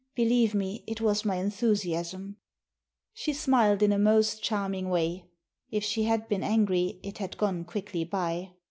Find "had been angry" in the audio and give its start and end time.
6.05-6.99